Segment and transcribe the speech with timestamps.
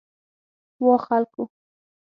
[0.83, 1.43] وا خلکو!